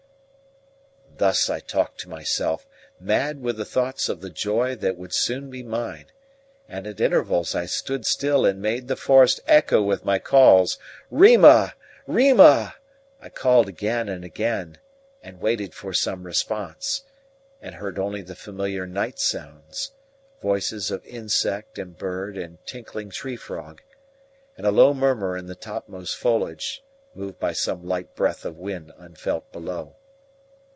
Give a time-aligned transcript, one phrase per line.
[1.17, 2.65] Thus I talked to myself,
[2.99, 6.07] mad with the thoughts of the joy that would soon be mine;
[6.67, 10.79] and at intervals I stood still and made the forest echo with my calls.
[11.11, 11.75] "Rima!
[12.07, 12.73] Rima!"
[13.21, 14.79] I called again and again,
[15.21, 17.03] and waited for some response;
[17.61, 19.91] and heard only the familiar night sounds
[20.41, 23.83] voices of insect and bird and tinkling tree frog,
[24.57, 26.83] and a low murmur in the topmost foliage,
[27.13, 29.97] moved by some light breath of wind unfelt below.